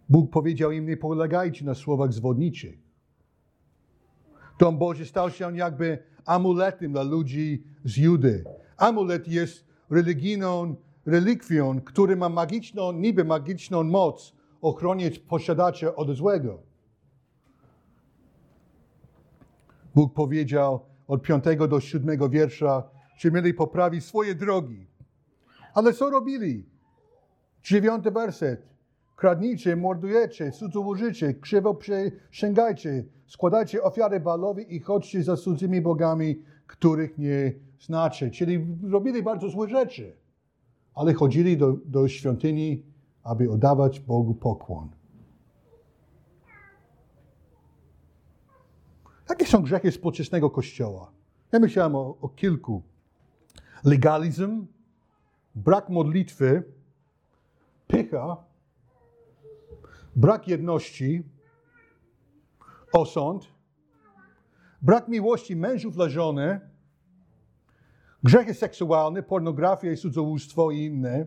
Bóg 0.09 0.31
powiedział 0.31 0.71
im, 0.71 0.85
nie 0.85 0.97
polegajcie 0.97 1.65
na 1.65 1.75
słowach 1.75 2.13
zwodniczych. 2.13 2.77
Dom 4.59 4.77
Boży 4.77 5.05
stał 5.05 5.31
się 5.31 5.57
jakby 5.57 6.03
amuletem 6.25 6.91
dla 6.91 7.03
ludzi 7.03 7.63
z 7.83 7.97
Judy. 7.97 8.43
Amulet 8.77 9.27
jest 9.27 9.65
religijną 9.89 10.75
relikwią, 11.05 11.81
który 11.81 12.15
ma 12.15 12.29
magiczną, 12.29 12.91
niby 12.91 13.23
magiczną 13.23 13.83
moc 13.83 14.38
ochronić 14.61 15.19
posiadacza 15.19 15.95
od 15.95 16.09
złego. 16.11 16.63
Bóg 19.95 20.13
powiedział 20.13 20.79
od 21.07 21.21
5 21.23 21.43
do 21.69 21.79
7 21.79 22.29
wiersza, 22.29 22.83
że 23.17 23.31
mieli 23.31 23.53
poprawić 23.53 24.05
swoje 24.05 24.35
drogi. 24.35 24.87
Ale 25.73 25.93
co 25.93 26.09
robili? 26.09 26.65
Dziewiąty 27.63 28.11
werset. 28.11 28.69
Kradnijcie, 29.15 29.75
mordujecie, 29.75 30.51
cudzołożycie, 30.51 31.33
krzywo 31.33 31.73
przesięgajcie, 31.73 33.05
składajcie 33.27 33.83
ofiary 33.83 34.19
balowi 34.19 34.75
i 34.75 34.79
chodźcie 34.79 35.23
za 35.23 35.37
cudzymi 35.37 35.81
bogami, 35.81 36.41
których 36.67 37.17
nie 37.17 37.53
znacie. 37.79 38.31
Czyli 38.31 38.65
robili 38.89 39.23
bardzo 39.23 39.49
złe 39.49 39.69
rzeczy, 39.69 40.15
ale 40.95 41.13
chodzili 41.13 41.57
do, 41.57 41.77
do 41.85 42.07
świątyni, 42.07 42.83
aby 43.23 43.51
oddawać 43.51 43.99
Bogu 43.99 44.33
pokłon. 44.33 44.89
Jakie 49.29 49.45
są 49.45 49.61
grzechy 49.61 49.91
współczesnego 49.91 50.49
Kościoła? 50.49 51.11
Ja 51.51 51.59
myślałem 51.59 51.95
o, 51.95 52.17
o 52.21 52.29
kilku. 52.29 52.81
Legalizm, 53.83 54.67
brak 55.55 55.89
modlitwy, 55.89 56.63
pycha, 57.87 58.37
brak 60.15 60.47
jedności, 60.47 61.23
osąd, 62.93 63.47
brak 64.81 65.07
miłości 65.07 65.55
mężów 65.55 65.95
dla 65.95 66.09
żony, 66.09 66.59
grzechy 68.23 68.53
seksualne, 68.53 69.23
pornografia 69.23 69.91
i 69.91 69.97
cudzołóstwo 69.97 70.71
i 70.71 70.85
inne, 70.85 71.25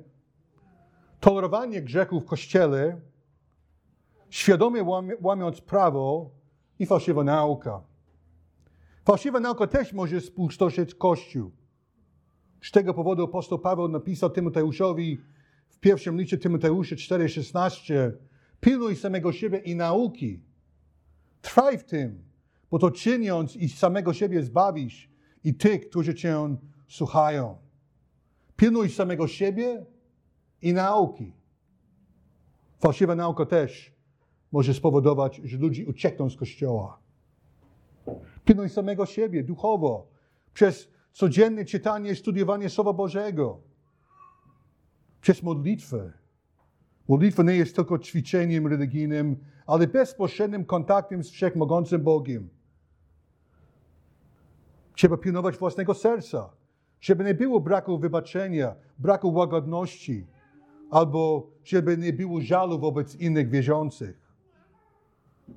tolerowanie 1.23 1.83
grzechów 1.83 2.23
w 2.23 2.27
kościele, 2.27 3.01
świadomie 4.31 4.85
łamiąc 5.23 5.61
prawo 5.61 6.31
i 6.79 6.87
fałszywa 6.87 7.25
nauka. 7.25 7.83
Fałszywa 9.05 9.41
nauka 9.41 9.67
też 9.67 9.93
może 9.93 10.21
spustoszyć 10.21 10.95
Kościół. 10.95 11.51
Z 12.63 12.71
tego 12.71 12.95
powodu 12.95 13.25
apostoł 13.25 13.59
Paweł 13.59 13.89
napisał 13.89 14.31
Tymoteuszowi 14.31 15.21
w 15.69 15.79
pierwszym 15.79 16.19
liście 16.19 16.39
Tymoteusza 16.39 16.97
4,16 16.97 18.13
Pilnuj 18.61 18.97
samego 18.97 19.33
siebie 19.33 19.59
i 19.59 19.77
nauki. 19.77 20.41
Trwaj 21.43 21.79
w 21.79 21.85
tym, 21.85 22.25
bo 22.71 22.79
to 22.79 22.91
czyniąc 22.91 23.57
i 23.57 23.69
samego 23.69 24.13
siebie 24.13 24.43
zbawisz 24.43 25.11
i 25.45 25.55
tych, 25.55 25.89
którzy 25.89 26.15
cię 26.15 26.57
słuchają. 26.89 27.57
Pilnuj 28.57 28.91
samego 28.91 29.29
siebie 29.29 29.87
i 30.63 30.73
nauki. 30.73 31.33
Fałszywa 32.81 33.15
nauka 33.15 33.47
też 33.47 33.93
może 34.53 34.75
spowodować, 34.75 35.41
że 35.45 35.59
ludzie 35.59 35.87
uciekną 35.87 36.31
z 36.31 36.37
kościoła. 36.37 36.99
Pilnuj 38.45 38.69
samego 38.69 39.07
siebie 39.07 39.45
duchowo, 39.45 40.07
przez 40.55 40.89
codzienne 41.13 41.65
czytanie 41.65 42.11
i 42.11 42.17
studiowanie 42.17 42.69
Słowa 42.69 42.93
Bożego, 42.93 43.61
przez 45.21 45.43
modlitwę. 45.43 46.13
Modlitwa 47.09 47.43
nie 47.43 47.57
jest 47.57 47.77
tylko 47.77 47.99
ćwiczeniem 47.99 48.67
religijnym, 48.67 49.37
ale 49.67 49.87
bezpośrednim 49.87 50.65
kontaktem 50.65 51.25
z 51.25 51.31
Wszechmogącym 51.31 52.03
Bogiem. 52.03 52.49
Trzeba 54.95 55.17
pilnować 55.17 55.57
własnego 55.57 55.95
serca, 55.95 56.51
żeby 57.01 57.25
nie 57.25 57.35
było 57.35 57.61
braku 57.61 57.99
wybaczenia, 57.99 58.75
braku 58.99 59.33
łagodności, 59.33 60.27
albo 60.93 61.51
żeby 61.65 61.99
nie 61.99 62.13
było 62.13 62.41
żalu 62.41 62.79
wobec 62.79 63.15
innych 63.15 63.51
wierzących. 63.51 64.33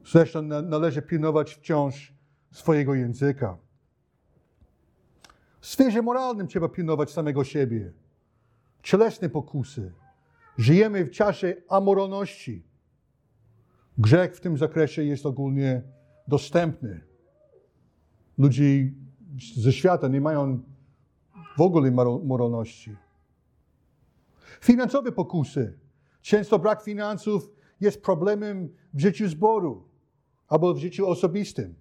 Zresztą 0.06 0.42
należy 0.42 1.02
pilnować 1.02 1.54
wciąż 1.54 2.14
swojego 2.52 2.94
języka. 2.94 3.58
W 5.60 5.68
sferze 5.68 6.02
moralnym 6.02 6.48
trzeba 6.48 6.70
pilnować 6.70 7.12
samego 7.12 7.44
siebie. 7.44 7.92
Cielesne 8.84 9.30
pokusy. 9.30 9.92
Żyjemy 10.58 11.06
w 11.06 11.12
czasie 11.12 11.56
amoralności. 11.70 12.64
Grzech 13.98 14.36
w 14.36 14.40
tym 14.40 14.58
zakresie 14.58 15.04
jest 15.04 15.26
ogólnie 15.26 15.82
dostępny. 16.28 17.02
Ludzie 18.38 18.92
ze 19.56 19.74
świata 19.74 20.08
nie 20.08 20.22
mają 20.22 20.60
w 21.58 21.62
ogóle 21.62 21.92
moralności. 22.24 23.05
Finansowe 24.62 25.12
pokusy. 25.12 25.80
Często 26.22 26.60
brak 26.60 26.84
finansów 26.84 27.52
jest 27.82 28.02
problemem 28.02 28.70
w 28.94 29.00
życiu 29.00 29.28
zboru 29.28 29.90
albo 30.48 30.74
w 30.74 30.78
życiu 30.78 31.08
osobistym. 31.08 31.76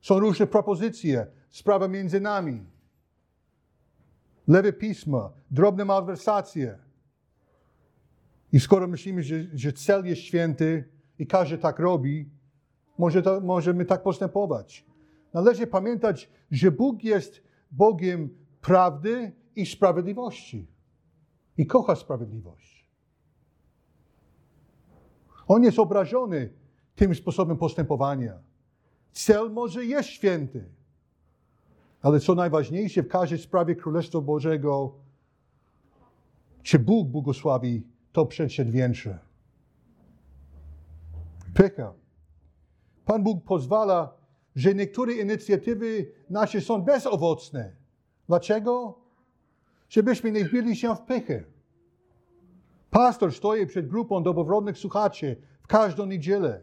Są 0.00 0.18
różne 0.18 0.46
propozycje, 0.46 1.26
sprawa 1.50 1.88
między 1.88 2.20
nami. 2.20 2.66
Lewe 4.48 4.72
pisma, 4.72 5.32
drobne 5.50 5.84
malwersacje. 5.84 6.78
I 8.52 8.60
skoro 8.60 8.88
myślimy, 8.88 9.22
że, 9.22 9.44
że 9.54 9.72
cel 9.72 10.06
jest 10.06 10.22
święty 10.22 10.88
i 11.18 11.26
każdy 11.26 11.58
tak 11.58 11.78
robi, 11.78 12.30
może 12.98 13.22
to, 13.22 13.40
możemy 13.40 13.84
tak 13.84 14.02
postępować. 14.02 14.86
Należy 15.32 15.66
pamiętać, 15.66 16.30
że 16.50 16.70
Bóg 16.70 17.04
jest 17.04 17.42
Bogiem 17.70 18.28
prawdy 18.60 19.32
i 19.56 19.66
sprawiedliwości. 19.66 20.73
I 21.58 21.66
kocha 21.66 21.96
sprawiedliwość. 21.96 22.88
On 25.48 25.62
jest 25.62 25.78
obrażony 25.78 26.52
tym 26.94 27.14
sposobem 27.14 27.56
postępowania. 27.56 28.38
Cel 29.12 29.50
może 29.50 29.84
jest 29.84 30.08
święty, 30.08 30.64
ale 32.02 32.20
co 32.20 32.34
najważniejsze, 32.34 33.02
w 33.02 33.08
każdej 33.08 33.38
sprawie 33.38 33.76
Królestwa 33.76 34.20
Bożego, 34.20 34.94
czy 36.62 36.78
Bóg 36.78 37.08
błogosławi, 37.08 37.86
to 38.12 38.26
przedsięwzięcie. 38.26 39.18
Pycha. 41.54 41.92
Pan 43.04 43.22
Bóg 43.22 43.44
pozwala, 43.44 44.14
że 44.56 44.74
niektóre 44.74 45.12
inicjatywy 45.12 46.12
nasze 46.30 46.60
są 46.60 46.82
bezowocne. 46.82 47.72
Dlaczego? 48.26 49.03
Żebyśmy 49.88 50.32
nie 50.32 50.44
wbili 50.44 50.76
się 50.76 50.96
w 50.96 51.00
pychę. 51.00 51.44
Pastor 52.90 53.32
stoi 53.32 53.66
przed 53.66 53.88
grupą 53.88 54.22
dobrowolnych 54.22 54.78
słuchaczy 54.78 55.36
w 55.62 55.66
każdą 55.66 56.06
niedzielę 56.06 56.60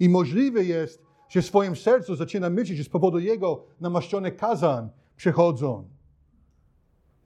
i 0.00 0.08
możliwe 0.08 0.64
jest, 0.64 1.02
że 1.28 1.42
w 1.42 1.46
swoim 1.46 1.76
sercu 1.76 2.14
zaczyna 2.16 2.50
myśleć, 2.50 2.78
że 2.78 2.84
z 2.84 2.88
powodu 2.88 3.18
jego 3.18 3.64
namaszczonych 3.80 4.36
kazań 4.36 4.90
przychodzą. 5.16 5.88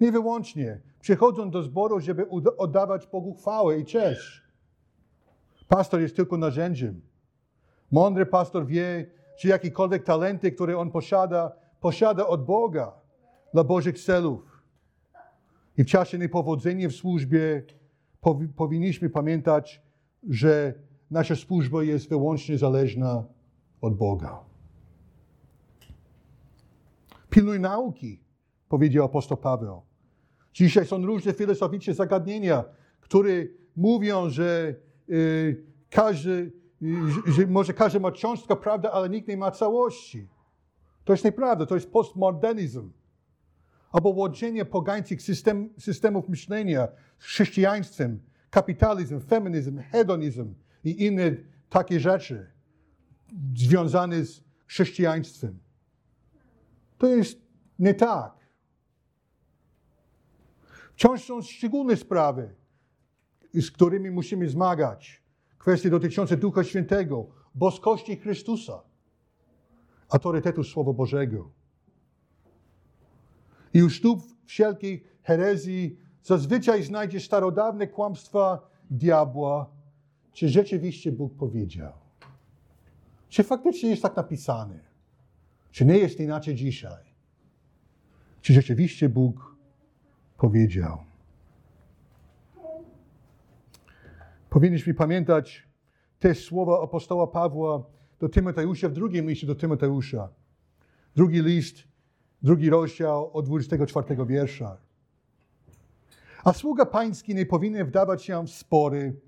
Nie 0.01 0.13
wyłącznie. 0.13 0.81
Przychodzą 1.01 1.51
do 1.51 1.63
zboru, 1.63 2.01
żeby 2.01 2.29
oddawać 2.57 3.07
Bogu 3.07 3.35
chwałę 3.35 3.79
i 3.79 3.85
cześć. 3.85 4.43
Pastor 5.69 6.01
jest 6.01 6.17
tylko 6.17 6.37
narzędziem. 6.37 7.01
Mądry 7.91 8.27
pastor 8.27 8.67
wie, 8.67 9.11
że 9.37 9.49
jakiekolwiek 9.49 10.05
talenty, 10.05 10.53
które 10.53 10.79
on 10.79 10.91
posiada, 10.91 11.53
posiada 11.81 12.27
od 12.27 12.45
Boga 12.45 12.93
dla 13.53 13.65
Bożych 13.65 13.99
celów. 13.99 14.43
I 15.79 15.85
w 15.85 15.87
czasie 15.87 16.19
niepowodzenia 16.19 16.89
w 16.89 16.93
służbie 16.93 17.63
powinniśmy 18.57 19.11
pamiętać, 19.11 19.83
że 20.29 20.75
nasza 21.11 21.37
służba 21.37 21.83
jest 21.83 22.09
wyłącznie 22.09 22.59
zależna 22.59 23.25
od 23.81 23.97
Boga. 23.97 24.41
Pilnuj 27.31 27.61
nauki, 27.61 28.21
powiedział 28.69 29.05
apostoł 29.05 29.37
Paweł. 29.37 29.83
Dzisiaj 30.55 30.87
są 30.87 31.07
różne 31.07 31.33
filozoficzne 31.33 31.95
zagadnienia, 31.95 32.65
które 33.01 33.31
mówią, 33.77 34.31
że 34.31 34.75
y, 35.11 35.65
każdy, 35.91 36.53
y, 37.29 37.33
że 37.33 37.47
może 37.47 37.75
każdy 37.75 38.01
ma 38.01 38.13
cząstkę 38.13 38.57
prawdy, 38.57 38.89
ale 38.89 39.09
nikt 39.09 39.29
nie 39.29 39.37
ma 39.37 39.51
całości. 39.51 40.29
To 41.05 41.13
jest 41.13 41.25
nieprawda, 41.25 41.67
to 41.67 41.75
jest 41.75 41.93
postmodernizm. 41.93 42.91
Albo 43.93 44.09
łączenie 44.09 44.65
pogańskich 44.65 45.23
system, 45.23 45.71
systemów 45.79 46.29
myślenia 46.29 46.89
z 47.19 47.25
chrześcijaństwem, 47.25 48.21
kapitalizm, 48.51 49.21
feminizm, 49.21 49.79
hedonizm 49.79 50.55
i 50.85 51.05
inne 51.07 51.37
takie 51.69 52.01
rzeczy 52.01 52.51
związane 53.57 54.25
z 54.25 54.45
chrześcijaństwem. 54.67 55.59
To 56.99 57.07
jest 57.07 57.39
nie 57.79 57.95
tak. 57.95 58.39
Wciąż 60.95 61.25
są 61.25 61.43
szczególne 61.43 61.97
sprawy, 61.97 62.55
z 63.55 63.71
którymi 63.71 64.11
musimy 64.11 64.49
zmagać. 64.49 65.23
Kwestie 65.59 65.91
dotyczące 65.91 66.37
Ducha 66.37 66.65
Świętego, 66.65 67.27
boskości 67.55 68.17
Chrystusa, 68.17 68.83
autorytetu 70.09 70.65
Słowa 70.65 70.93
Bożego. 70.93 71.58
I 73.75 73.83
u 73.83 73.91
stóp 73.91 74.23
wszelkiej 74.45 75.05
herezji 75.23 75.99
zazwyczaj 76.23 76.83
znajdzie 76.83 77.21
starodawne 77.21 77.87
kłamstwa 77.87 78.71
diabła, 78.91 79.71
czy 80.33 80.49
rzeczywiście 80.49 81.13
Bóg 81.13 81.35
powiedział. 81.35 81.93
Czy 83.29 83.45
faktycznie 83.45 83.91
jest 83.91 84.03
tak 84.03 84.17
napisane? 84.17 84.81
Czy 85.71 85.85
nie 85.85 85.99
jest 85.99 86.21
inaczej 86.21 86.55
dzisiaj? 86.55 87.05
Czy 88.43 88.53
rzeczywiście 88.53 89.09
Bóg 89.09 89.57
powiedział? 90.37 90.99
Powinniśmy 94.51 94.95
pamiętać 94.95 95.69
te 96.19 96.35
słowa 96.35 96.83
apostoła 96.83 97.27
Pawła 97.27 97.85
do 98.21 98.29
Tymoteusza 98.29 98.89
w 98.89 98.93
drugim 98.93 99.29
liście 99.29 99.47
do 99.47 99.55
Tymoteusza. 99.55 100.29
Drugi 101.17 101.43
list, 101.43 101.85
drugi 102.43 102.71
rozdział 102.71 103.31
od 103.33 103.47
24 103.47 104.27
wiersza. 104.27 104.77
A 106.45 106.53
sługa 106.53 106.87
pański 106.87 107.35
nie 107.35 107.47
powinien 107.47 107.87
wdawać 107.87 108.25
się 108.25 108.47
w 108.47 108.51
spory, 108.51 109.21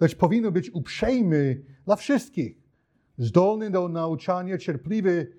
lecz 0.00 0.14
powinien 0.14 0.52
być 0.52 0.70
uprzejmy 0.70 1.62
dla 1.84 1.96
wszystkich, 1.96 2.56
zdolny 3.18 3.70
do 3.70 3.88
nauczania, 3.88 4.58
cierpliwy, 4.58 5.32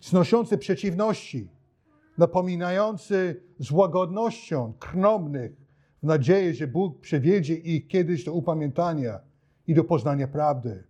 znoszący 0.00 0.58
przeciwności, 0.58 1.48
napominający 2.18 3.42
z 3.58 3.70
łagodnością 3.70 4.72
krnomnych, 4.78 5.52
w 6.02 6.06
nadziei, 6.06 6.54
że 6.54 6.66
Bóg 6.66 7.00
przewiedzie 7.00 7.54
ich 7.54 7.88
kiedyś 7.88 8.24
do 8.24 8.32
upamiętania 8.32 9.20
i 9.66 9.74
do 9.74 9.84
poznania 9.84 10.28
prawdy. 10.28 10.84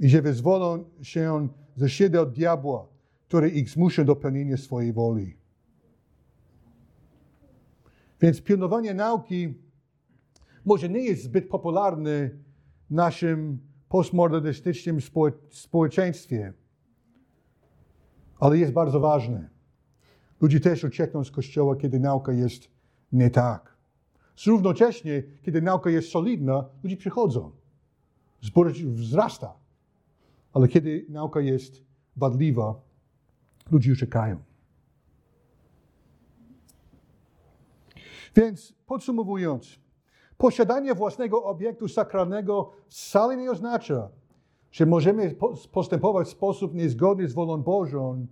I 0.00 0.08
że 0.08 0.22
wyzwolą 0.22 0.84
się 1.02 1.48
ze 1.76 1.90
siebie 1.90 2.20
od 2.20 2.32
diabła, 2.32 2.91
który 3.32 3.50
ich 3.50 3.70
zmusza 3.70 4.04
do 4.04 4.16
pełnienia 4.16 4.56
swojej 4.56 4.92
woli. 4.92 5.36
Więc 8.20 8.42
pilnowanie 8.42 8.94
nauki 8.94 9.54
może 10.64 10.88
nie 10.88 11.00
jest 11.00 11.22
zbyt 11.22 11.48
popularne 11.48 12.30
w 12.90 12.90
naszym 12.90 13.58
postmodernistycznym 13.88 14.98
społeczeństwie, 15.50 16.52
ale 18.40 18.58
jest 18.58 18.72
bardzo 18.72 19.00
ważne. 19.00 19.50
Ludzie 20.40 20.60
też 20.60 20.84
uciekną 20.84 21.24
z 21.24 21.30
kościoła, 21.30 21.76
kiedy 21.76 22.00
nauka 22.00 22.32
jest 22.32 22.68
nie 23.12 23.30
tak. 23.30 23.76
Równocześnie, 24.46 25.22
kiedy 25.42 25.62
nauka 25.62 25.90
jest 25.90 26.10
solidna, 26.10 26.64
ludzie 26.82 26.96
przychodzą. 26.96 27.50
Zbór 28.40 28.72
wzrasta. 28.72 29.54
Ale 30.52 30.68
kiedy 30.68 31.06
nauka 31.08 31.40
jest 31.40 31.82
wadliwa, 32.16 32.91
ludzie 33.70 33.92
uciekają. 33.92 34.42
Więc 38.36 38.74
podsumowując, 38.86 39.78
posiadanie 40.38 40.94
własnego 40.94 41.44
obiektu 41.44 41.88
sakralnego 41.88 42.72
wcale 42.88 43.36
nie 43.36 43.50
oznacza, 43.50 44.08
że 44.72 44.86
możemy 44.86 45.36
postępować 45.72 46.28
w 46.28 46.30
sposób 46.30 46.74
niezgodny 46.74 47.28
z 47.28 47.34
wolą 47.34 47.62
Bożą 47.62 48.26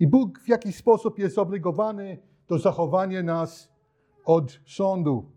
i 0.00 0.06
Bóg 0.06 0.40
w 0.40 0.48
jakiś 0.48 0.76
sposób 0.76 1.18
jest 1.18 1.34
zobligowany 1.34 2.18
do 2.48 2.58
zachowania 2.58 3.22
nas 3.22 3.68
od 4.24 4.60
sądu. 4.66 5.30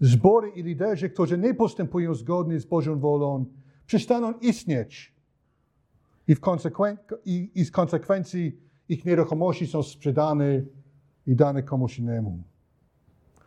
Zbory 0.00 0.50
i 0.50 0.62
liderzy, 0.62 1.10
którzy 1.10 1.38
nie 1.38 1.54
postępują 1.54 2.14
zgodnie 2.14 2.60
z 2.60 2.66
Bożą 2.66 2.98
wolą, 2.98 3.44
przestaną 3.86 4.32
istnieć 4.32 5.11
i, 6.28 6.34
w 6.34 6.40
konsekwen- 6.40 6.96
i, 7.24 7.50
i 7.54 7.64
z 7.64 7.70
konsekwencji 7.70 8.60
ich 8.88 9.04
nieruchomości 9.04 9.66
są 9.66 9.82
sprzedane 9.82 10.62
i 11.26 11.36
dane 11.36 11.62
komuś 11.62 11.98
innemu. 11.98 12.42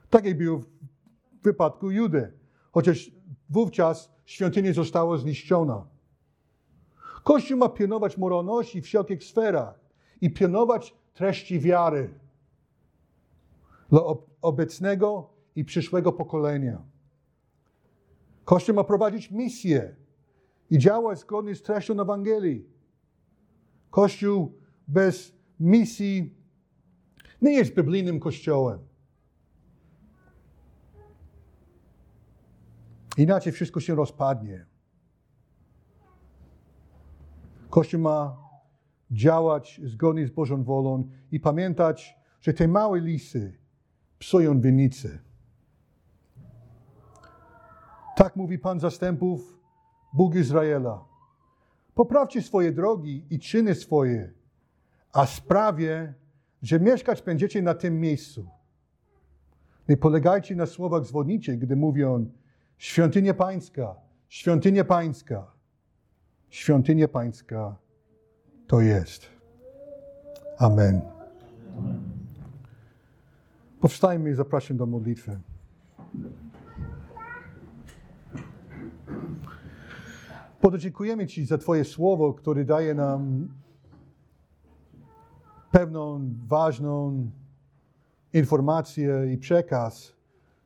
Tak 0.10 0.26
jak 0.26 0.38
było 0.38 0.60
w 0.60 1.44
wypadku 1.44 1.92
Judy, 1.92 2.34
chociaż 2.72 3.12
wówczas 3.50 4.12
świątynia 4.26 4.74
została 4.74 5.18
zniszczona. 5.18 5.88
Kościół 7.24 7.58
ma 7.58 7.70
pilnować 7.70 8.18
moralności 8.18 8.82
w 8.82 8.86
wszelkich 8.86 9.24
sferach 9.24 9.80
i 10.22 10.30
pilnować 10.34 10.96
treści 11.14 11.60
wiary 11.60 12.20
dla 13.90 14.02
obecnego 14.42 15.30
i 15.56 15.66
przyszłego 15.66 16.12
pokolenia. 16.12 16.82
Kościół 18.46 18.76
ma 18.76 18.84
prowadzić 18.84 19.32
misję 19.32 19.96
i 20.70 20.78
działać 20.78 21.20
zgodnie 21.20 21.56
z 21.56 21.62
treścią 21.62 22.02
Ewangelii. 22.02 22.66
Kościół 23.90 24.60
bez 24.88 25.34
misji 25.60 26.36
nie 27.42 27.54
jest 27.54 27.76
biblijnym 27.76 28.20
kościołem. 28.20 28.80
Inaczej 33.18 33.54
wszystko 33.54 33.80
się 33.80 33.96
rozpadnie. 33.96 34.66
Kościół 37.70 38.02
ma 38.02 38.38
działać 39.12 39.82
zgodnie 39.84 40.28
z 40.28 40.32
Bożą 40.32 40.64
wolą 40.64 41.10
i 41.32 41.40
pamiętać, 41.40 42.16
że 42.42 42.54
te 42.54 42.68
małe 42.68 43.00
lisy 43.00 43.58
psują 44.20 44.62
winnice. 44.62 45.20
Tak 48.16 48.36
mówi 48.36 48.60
Pan 48.60 48.80
zastępów, 48.80 49.55
Bóg 50.16 50.36
Izraela. 50.36 51.06
Poprawcie 51.96 52.42
swoje 52.42 52.72
drogi 52.72 53.26
i 53.30 53.40
czyny 53.40 53.76
swoje, 53.76 54.32
a 55.14 55.26
sprawie, 55.26 56.14
że 56.62 56.80
mieszkać 56.80 57.22
będziecie 57.22 57.62
na 57.62 57.74
tym 57.74 58.00
miejscu. 58.00 58.48
Nie 59.90 59.98
polegajcie 59.98 60.56
na 60.56 60.66
słowach 60.66 61.06
zwodniczych, 61.06 61.60
gdy 61.60 61.76
mówią 61.76 62.32
świątynia 62.78 63.34
pańska, 63.34 63.96
świątynia 64.30 64.86
pańska, 64.86 65.52
świątynia 66.50 67.08
pańska 67.08 67.76
to 68.68 68.82
jest. 68.82 69.30
Amen. 70.58 71.02
Powstajmy 73.82 74.30
i 74.30 74.34
zapraszam 74.34 74.78
do 74.78 74.86
modlitwy. 74.86 75.40
Boże, 80.62 80.80
dziękujemy 80.80 81.28
Ci 81.28 81.46
za 81.46 81.58
Twoje 81.58 81.84
słowo, 81.84 82.34
które 82.34 82.66
daje 82.66 82.94
nam 82.94 83.48
pewną 85.72 86.30
ważną 86.48 87.30
informację 88.34 89.34
i 89.34 89.38
przekaz, 89.38 90.16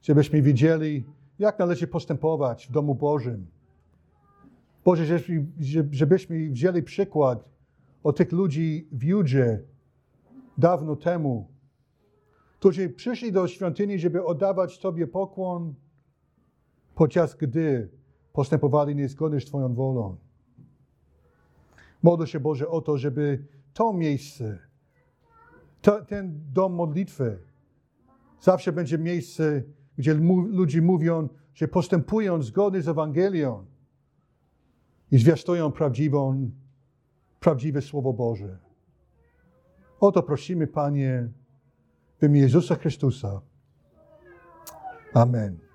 żebyśmy 0.01 0.41
wiedzieli, 0.41 1.03
jak 1.39 1.59
należy 1.59 1.87
postępować 1.87 2.67
w 2.67 2.71
domu 2.71 2.95
Bożym. 2.95 3.47
Boże, 4.85 5.19
żebyśmy, 5.91 6.49
wzięli 6.49 6.83
przykład 6.83 7.49
od 8.03 8.17
tych 8.17 8.31
ludzi 8.31 8.87
w 8.91 9.03
Judzie 9.03 9.63
dawno 10.57 10.95
temu, 10.95 11.47
którzy 12.59 12.89
przyszli 12.89 13.31
do 13.31 13.47
świątyni, 13.47 13.99
żeby 13.99 14.25
oddawać 14.25 14.79
Tobie 14.79 15.07
pokłon, 15.07 15.73
podczas 16.95 17.35
gdy 17.35 17.98
postępowali 18.39 18.95
niezgodnie 18.95 19.39
z 19.39 19.45
Twoją 19.45 19.73
wolą. 19.73 20.17
Modlę 22.03 22.27
się, 22.27 22.39
Boże, 22.39 22.67
o 22.67 22.81
to, 22.81 22.97
żeby 22.97 23.45
to 23.73 23.93
miejsce, 23.93 24.59
to, 25.81 26.05
ten 26.05 26.41
dom 26.53 26.73
modlitwy 26.73 27.39
zawsze 28.41 28.71
będzie 28.71 28.97
miejsce, 28.97 29.63
gdzie 29.97 30.13
ludzie 30.51 30.81
mówią, 30.81 31.29
że 31.53 31.67
postępują 31.67 32.41
zgodnie 32.41 32.81
z 32.81 32.87
Ewangelią 32.87 33.65
i 35.11 35.17
zwiastują 35.17 35.71
prawdziwą, 35.71 36.51
prawdziwe 37.39 37.81
Słowo 37.81 38.13
Boże. 38.13 38.57
O 39.99 40.11
to 40.11 40.23
prosimy, 40.23 40.67
Panie, 40.67 41.29
w 42.21 42.23
imię 42.23 42.39
Jezusa 42.39 42.75
Chrystusa. 42.75 43.41
Amen. 45.13 45.69